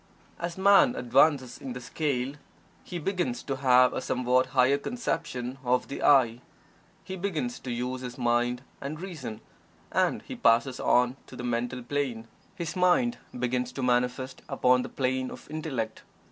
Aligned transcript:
As 0.39 0.57
Man 0.57 0.95
advances 0.95 1.59
in 1.59 1.73
the 1.73 1.79
scale, 1.79 2.33
he 2.83 2.97
begins 2.97 3.43
to 3.43 3.57
have 3.57 3.93
a 3.93 4.01
somewhat 4.01 4.47
higher 4.47 4.79
conception 4.79 5.59
of 5.63 5.89
the 5.89 6.01
"I." 6.01 6.41
He 7.03 7.15
begins 7.15 7.59
to 7.59 7.71
use 7.71 8.01
his 8.01 8.17
mind 8.17 8.63
and 8.81 8.99
reason, 8.99 9.41
and 9.91 10.23
he 10.23 10.35
passes 10.35 10.79
on 10.79 11.17
to 11.27 11.35
the 11.35 11.43
Mental 11.43 11.83
Plane 11.83 12.27
his 12.55 12.75
mind 12.75 13.19
begins 13.37 13.71
to 13.73 13.83
manifest 13.83 14.41
upon 14.49 14.81
the 14.81 14.89
plane 14.89 15.29
of 15.29 15.47
Intellect. 15.51 16.01